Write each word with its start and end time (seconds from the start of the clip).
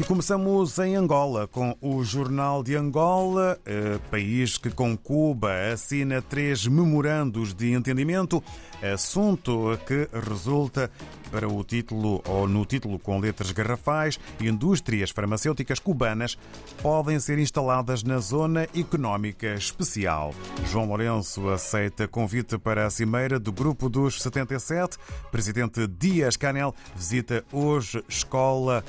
E 0.00 0.04
começamos 0.04 0.78
em 0.78 0.96
Angola 0.96 1.46
com 1.46 1.76
o 1.78 2.02
Jornal 2.02 2.62
de 2.62 2.74
Angola, 2.74 3.60
eh, 3.66 3.98
país 4.10 4.56
que 4.56 4.70
com 4.70 4.96
Cuba 4.96 5.52
assina 5.74 6.22
três 6.22 6.66
memorandos 6.66 7.52
de 7.52 7.72
entendimento, 7.72 8.42
assunto 8.82 9.78
que 9.86 10.08
resulta 10.26 10.90
para 11.30 11.48
o 11.48 11.62
título 11.64 12.22
ou 12.26 12.48
no 12.48 12.64
título 12.64 12.98
com 12.98 13.18
letras 13.18 13.52
garrafais, 13.52 14.18
indústrias 14.40 15.10
farmacêuticas 15.10 15.78
cubanas 15.78 16.36
podem 16.82 17.18
ser 17.20 17.38
instaladas 17.38 18.02
na 18.02 18.18
zona 18.18 18.64
económica 18.74 19.54
especial. 19.54 20.34
João 20.66 20.86
Lourenço 20.86 21.48
aceita 21.48 22.08
convite 22.08 22.58
para 22.58 22.86
a 22.86 22.90
cimeira 22.90 23.38
do 23.38 23.52
grupo 23.52 23.88
dos 23.88 24.20
77. 24.22 24.98
Presidente 25.30 25.86
Dias 25.86 26.36
Canel 26.36 26.74
visita 26.94 27.44
hoje 27.52 28.02
escola 28.08 28.84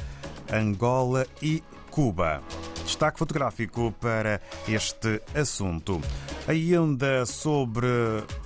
Angola 0.52 1.26
e 1.42 1.64
Cuba. 1.89 2.42
Destaque 2.84 3.20
fotográfico 3.20 3.94
para 4.00 4.42
este 4.67 5.22
assunto. 5.36 6.02
Ainda 6.48 7.26
sobre 7.26 7.88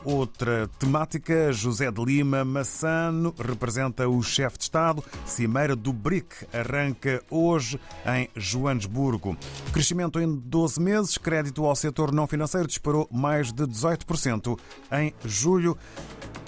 outra 0.04 0.68
temática, 0.80 1.52
José 1.54 1.90
de 1.90 2.04
Lima 2.04 2.44
Massano 2.44 3.34
representa 3.40 4.08
o 4.08 4.22
chefe 4.22 4.58
de 4.58 4.64
Estado. 4.66 5.04
Cimeira 5.26 5.76
do 5.76 5.94
BRIC 5.94 6.46
arranca 6.54 7.24
hoje 7.32 7.80
em 8.06 8.30
Joanesburgo. 8.36 9.38
Crescimento 9.72 10.20
em 10.20 10.36
12 10.36 10.82
meses, 10.82 11.18
crédito 11.18 11.66
ao 11.66 11.76
setor 11.76 12.12
não 12.12 12.28
financeiro 12.28 12.68
disparou 12.68 13.08
mais 13.10 13.54
de 13.54 13.64
18% 13.64 14.60
em 14.92 15.14
julho. 15.24 15.78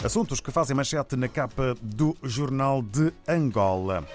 Assuntos 0.04 0.42
que 0.42 0.52
fazem 0.52 0.76
manchete 0.76 1.16
na 1.16 1.30
capa 1.30 1.76
do 1.82 2.16
Jornal 2.24 2.82
de 2.82 3.14
Angola. 3.28 4.06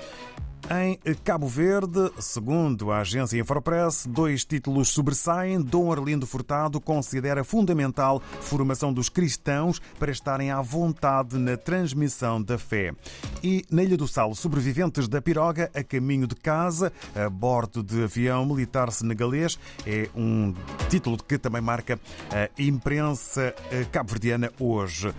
Em 0.70 0.96
Cabo 1.24 1.48
Verde, 1.48 2.10
segundo 2.20 2.92
a 2.92 3.00
agência 3.00 3.38
Infopress, 3.38 4.06
dois 4.06 4.44
títulos 4.44 4.90
sobressaem. 4.90 5.60
Dom 5.60 5.92
Arlindo 5.92 6.26
Furtado 6.26 6.80
considera 6.80 7.42
fundamental 7.42 8.22
formação 8.40 8.92
dos 8.92 9.08
cristãos 9.08 9.80
para 9.98 10.12
estarem 10.12 10.50
à 10.50 10.62
vontade 10.62 11.36
na 11.36 11.56
transmissão 11.56 12.40
da 12.40 12.56
fé. 12.56 12.94
E 13.42 13.64
na 13.70 13.82
Ilha 13.82 13.96
do 13.96 14.06
Sal, 14.06 14.34
sobreviventes 14.34 15.08
da 15.08 15.20
piroga 15.20 15.70
a 15.74 15.82
caminho 15.82 16.28
de 16.28 16.36
casa, 16.36 16.92
a 17.14 17.28
bordo 17.28 17.82
de 17.82 18.04
avião 18.04 18.46
militar 18.46 18.90
senegalês, 18.92 19.58
é 19.84 20.08
um 20.14 20.54
título 20.88 21.18
que 21.18 21.38
também 21.38 21.60
marca 21.60 21.98
a 22.30 22.48
imprensa 22.62 23.52
cabo-verdiana 23.90 24.50
hoje. 24.60 25.12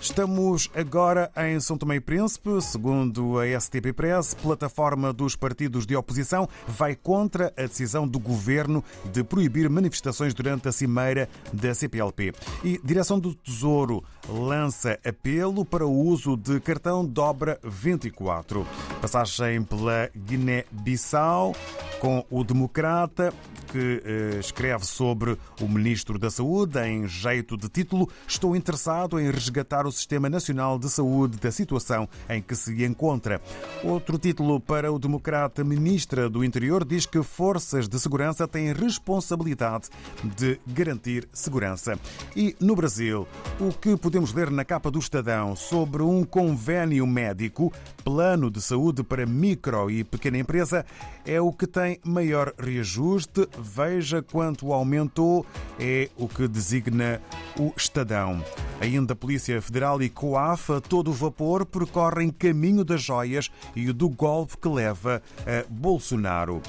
Estamos 0.00 0.70
agora 0.74 1.30
em 1.36 1.58
São 1.58 1.76
Tomé 1.76 1.96
e 1.96 2.00
Príncipe. 2.00 2.62
Segundo 2.62 3.38
a 3.38 3.60
STP 3.60 3.92
Press, 3.92 4.32
plataforma 4.32 5.12
dos 5.12 5.34
partidos 5.34 5.86
de 5.86 5.96
oposição 5.96 6.48
vai 6.66 6.94
contra 6.94 7.52
a 7.56 7.62
decisão 7.62 8.06
do 8.06 8.18
governo 8.18 8.82
de 9.12 9.24
proibir 9.24 9.68
manifestações 9.68 10.32
durante 10.34 10.68
a 10.68 10.72
cimeira 10.72 11.28
da 11.52 11.74
CPLP. 11.74 12.32
E 12.62 12.80
Direção 12.82 13.18
do 13.18 13.34
Tesouro 13.34 14.04
lança 14.28 14.98
apelo 15.04 15.64
para 15.64 15.84
o 15.84 15.92
uso 15.92 16.36
de 16.36 16.60
cartão 16.60 17.04
Dobra 17.04 17.58
24. 17.64 18.64
Passagem 19.00 19.62
pela 19.62 20.10
Guiné-Bissau 20.14 21.54
com 22.00 22.24
o 22.30 22.44
Democrata 22.44 23.32
que 23.68 24.02
eh, 24.04 24.38
escreve 24.40 24.86
sobre 24.86 25.36
o 25.60 25.68
Ministro 25.68 26.18
da 26.18 26.30
Saúde 26.30 26.78
em 26.80 27.06
jeito 27.06 27.56
de 27.56 27.68
título 27.68 28.08
Estou 28.26 28.56
interessado 28.56 29.20
em 29.20 29.30
resgatar 29.30 29.86
o 29.86 29.92
Sistema 29.92 30.28
Nacional 30.28 30.78
de 30.78 30.88
Saúde 30.88 31.36
da 31.38 31.50
situação 31.50 32.08
em 32.28 32.40
que 32.40 32.56
se 32.56 32.84
encontra. 32.84 33.40
Outro 33.84 34.18
título 34.18 34.58
para 34.58 34.90
o 34.90 34.98
Democrata 34.98 35.62
Ministra 35.62 36.28
do 36.30 36.42
Interior 36.42 36.84
diz 36.84 37.04
que 37.04 37.22
forças 37.22 37.88
de 37.88 37.98
segurança 38.00 38.48
têm 38.48 38.72
responsabilidade 38.72 39.88
de 40.24 40.58
garantir 40.66 41.28
segurança. 41.32 41.98
E 42.34 42.56
no 42.58 42.74
Brasil, 42.74 43.28
o 43.60 43.72
que 43.72 43.96
podemos 43.96 44.32
ler 44.32 44.50
na 44.50 44.64
capa 44.64 44.90
do 44.90 44.98
Estadão 44.98 45.54
sobre 45.54 46.02
um 46.02 46.24
convênio 46.24 47.06
médico, 47.06 47.72
plano 48.02 48.50
de 48.50 48.62
saúde 48.62 48.87
para 49.04 49.26
micro 49.26 49.90
e 49.90 50.04
pequena 50.04 50.38
empresa, 50.38 50.84
é 51.24 51.40
o 51.40 51.52
que 51.52 51.66
tem 51.66 51.98
maior 52.04 52.52
reajuste 52.58 53.48
Veja 53.58 54.22
quanto 54.22 54.72
aumentou, 54.72 55.44
é 55.78 56.08
o 56.16 56.28
que 56.28 56.48
designa 56.48 57.20
o 57.58 57.72
Estadão. 57.76 58.42
Ainda 58.80 59.12
a 59.12 59.16
Polícia 59.16 59.60
Federal 59.60 60.00
e 60.02 60.08
COAF, 60.08 60.80
todo 60.88 61.10
o 61.10 61.14
vapor, 61.14 61.66
percorrem 61.66 62.30
caminho 62.30 62.84
das 62.84 63.02
joias 63.02 63.50
e 63.74 63.92
do 63.92 64.08
golpe 64.08 64.56
que 64.56 64.68
leva 64.68 65.22
a 65.40 65.64
Bolsonaro. 65.68 66.62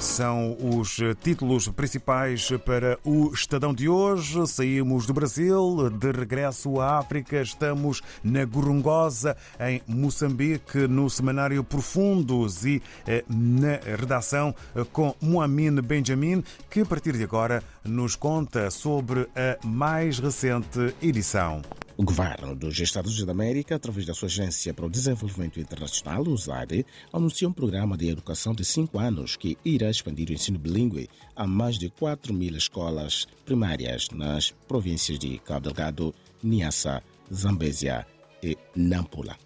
São 0.00 0.56
os 0.60 0.98
títulos 1.22 1.68
principais 1.68 2.50
para 2.64 2.98
o 3.04 3.32
Estadão 3.32 3.72
de 3.72 3.88
hoje. 3.88 4.46
Saímos 4.46 5.06
do 5.06 5.14
Brasil, 5.14 5.90
de 5.90 6.12
regresso 6.12 6.80
à 6.80 6.98
África. 6.98 7.40
Estamos 7.40 8.02
na 8.22 8.44
Gorongosa, 8.44 9.36
em 9.58 9.80
Moçambique, 9.86 10.86
no 10.86 11.08
semanário 11.08 11.64
Profundos 11.64 12.64
e 12.64 12.82
eh, 13.06 13.24
na 13.28 13.78
redação 13.96 14.54
eh, 14.76 14.84
com 14.92 15.14
Moamin 15.20 15.80
Benjamin, 15.80 16.44
que 16.68 16.80
a 16.80 16.86
partir 16.86 17.16
de 17.16 17.24
agora 17.24 17.62
nos 17.84 18.14
conta 18.14 18.70
sobre 18.70 19.28
a 19.34 19.66
mais 19.66 20.18
recente 20.18 20.94
edição. 21.00 21.62
O 21.96 22.02
governo 22.02 22.56
dos 22.56 22.80
Estados 22.80 23.12
Unidos 23.12 23.26
da 23.26 23.32
América, 23.32 23.76
através 23.76 24.04
da 24.04 24.14
sua 24.14 24.26
Agência 24.26 24.74
para 24.74 24.84
o 24.84 24.90
Desenvolvimento 24.90 25.60
Internacional, 25.60 26.24
USAID, 26.24 26.84
anunciou 27.12 27.52
um 27.52 27.54
programa 27.54 27.96
de 27.96 28.08
educação 28.08 28.52
de 28.52 28.64
cinco 28.64 28.98
anos 28.98 29.36
que 29.36 29.56
irá 29.64 29.88
expandir 29.88 30.28
o 30.28 30.32
ensino 30.32 30.58
bilíngue 30.58 31.08
a 31.36 31.46
mais 31.46 31.78
de 31.78 31.88
4 31.90 32.34
mil 32.34 32.56
escolas 32.56 33.28
primárias 33.44 34.08
nas 34.10 34.50
províncias 34.66 35.20
de 35.20 35.38
Cabo 35.38 35.60
Delgado, 35.60 36.12
Niassa, 36.42 37.00
Zambésia 37.32 38.04
e 38.42 38.58
Nampula. 38.74 39.36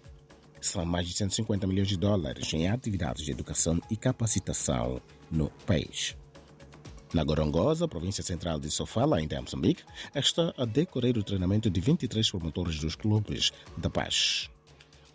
São 0.59 0.83
mais 0.83 1.07
de 1.07 1.13
150 1.13 1.67
milhões 1.67 1.87
de 1.87 1.97
dólares 1.97 2.51
em 2.51 2.67
atividades 2.67 3.25
de 3.25 3.31
educação 3.31 3.79
e 3.91 3.95
capacitação 3.95 4.99
no 5.29 5.51
país. 5.67 6.17
Na 7.13 7.23
Gorongosa, 7.23 7.87
província 7.87 8.23
central 8.23 8.59
de 8.59 8.69
Sofala, 8.69 9.17
ainda 9.17 9.35
em 9.35 9.41
Moçambique, 9.41 9.83
está 10.13 10.53
a 10.55 10.65
decorrer 10.65 11.17
o 11.17 11.23
treinamento 11.23 11.69
de 11.69 11.81
23 11.81 12.29
promotores 12.29 12.79
dos 12.79 12.95
clubes 12.95 13.51
da 13.75 13.89
paz. 13.89 14.49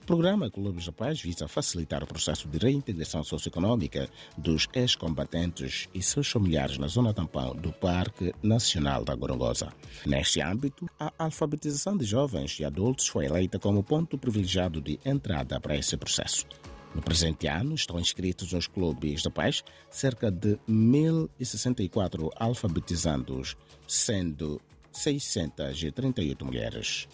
O 0.02 0.06
programa 0.06 0.50
Clubes 0.50 0.84
da 0.84 0.92
Paz 0.92 1.22
visa 1.22 1.48
facilitar 1.48 2.02
o 2.04 2.06
processo 2.06 2.46
de 2.46 2.58
reintegração 2.58 3.24
socioeconômica 3.24 4.06
dos 4.36 4.68
ex-combatentes 4.74 5.88
e 5.94 6.02
seus 6.02 6.28
familiares 6.28 6.76
na 6.76 6.88
zona 6.88 7.14
tampão 7.14 7.56
do 7.56 7.72
Parque 7.72 8.34
Nacional 8.42 9.02
da 9.02 9.14
Gorongosa. 9.14 9.72
Neste 10.04 10.42
âmbito, 10.42 10.86
a 11.00 11.10
alfabetização 11.18 11.96
de 11.96 12.04
jovens 12.04 12.58
e 12.60 12.66
adultos 12.66 13.08
foi 13.08 13.24
eleita 13.24 13.58
como 13.58 13.82
ponto 13.82 14.18
privilegiado 14.18 14.78
de 14.78 15.00
entrada 15.06 15.58
para 15.58 15.74
esse 15.74 15.96
processo. 15.96 16.44
No 16.94 17.02
presente 17.02 17.48
ano 17.48 17.74
estão 17.74 17.98
inscritos 17.98 18.52
nos 18.52 18.68
clubes 18.68 19.22
da 19.22 19.30
paz 19.30 19.64
cerca 19.90 20.30
de 20.30 20.56
1.064 20.68 22.30
alfabetizandos, 22.36 23.56
sendo 23.86 24.60
638 24.92 26.44
mulheres. 26.44 27.08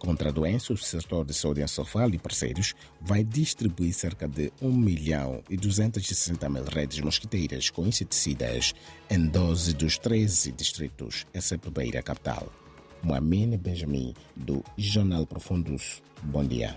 Contra 0.00 0.30
a 0.30 0.32
doença, 0.32 0.72
o 0.72 0.78
setor 0.78 1.26
de 1.26 1.34
saúde 1.34 1.60
em 1.60 1.66
Sofala 1.66 2.14
e 2.14 2.18
parceiros 2.18 2.74
vai 3.02 3.22
distribuir 3.22 3.92
cerca 3.92 4.26
de 4.26 4.50
1 4.60 4.72
milhão 4.72 5.42
e 5.48 5.58
260 5.58 6.48
mil 6.48 6.64
redes 6.64 7.00
mosquiteiras 7.00 7.68
com 7.68 7.86
inseticidas 7.86 8.74
em 9.10 9.26
12 9.26 9.74
dos 9.74 9.98
13 9.98 10.52
distritos, 10.52 11.26
exceto 11.34 11.70
Beira 11.70 12.02
Capital. 12.02 12.50
Moamine 13.02 13.56
Benjamin, 13.56 14.14
do 14.36 14.62
Jornal 14.76 15.26
Profundos. 15.26 16.02
Bom 16.22 16.44
dia. 16.44 16.76